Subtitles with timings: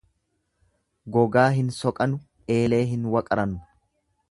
[1.17, 2.19] Gogaa hin soqanu,
[2.57, 3.63] eelee hin waqaranu.